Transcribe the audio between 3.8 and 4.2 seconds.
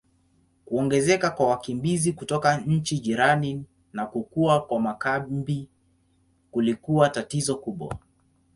na